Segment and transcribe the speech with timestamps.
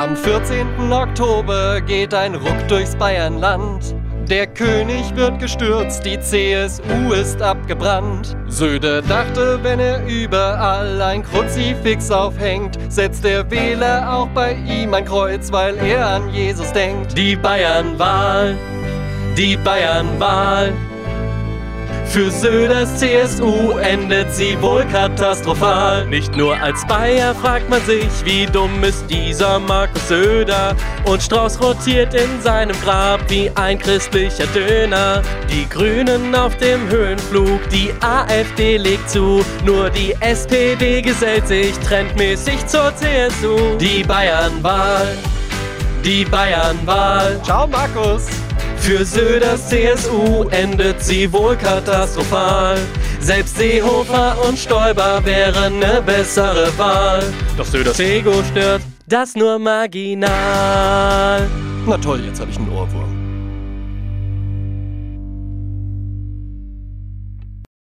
[0.00, 0.90] Am 14.
[0.90, 3.94] Oktober geht ein Ruck durchs Bayernland.
[4.30, 8.34] Der König wird gestürzt, die CSU ist abgebrannt.
[8.48, 15.04] Söder dachte, wenn er überall ein Kruzifix aufhängt, setzt der Wähler auch bei ihm ein
[15.04, 17.14] Kreuz, weil er an Jesus denkt.
[17.18, 18.56] Die Bayernwahl,
[19.36, 20.72] die Bayernwahl.
[22.10, 26.08] Für Söders CSU endet sie wohl katastrophal.
[26.08, 30.74] Nicht nur als Bayer fragt man sich, wie dumm ist dieser Markus Söder.
[31.04, 35.22] Und Strauß rotiert in seinem Grab wie ein christlicher Döner.
[35.52, 39.44] Die Grünen auf dem Höhenflug, die AfD legt zu.
[39.64, 43.76] Nur die SPD gesellt sich trendmäßig zur CSU.
[43.78, 45.16] Die Bayernwahl,
[46.04, 47.40] die Bayernwahl.
[47.44, 48.39] Ciao, Markus!
[48.80, 52.78] Für Söders CSU endet sie wohl katastrophal.
[53.20, 57.22] Selbst Seehofer und Stoiber wären ne bessere Wahl.
[57.56, 61.48] Doch Söders Ego stört das nur marginal.
[61.86, 63.29] Na toll, jetzt habe ich einen Ohrwurm.